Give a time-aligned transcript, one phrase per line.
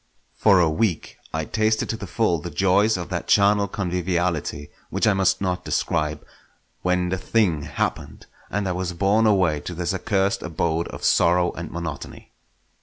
[0.33, 5.05] For a week I tasted to the full the joys of that charnel conviviality which
[5.05, 6.25] I must not describe,
[6.81, 11.51] when the thing happened, and I was borne away to this accursed abode of sorrow
[11.51, 12.31] and monotony.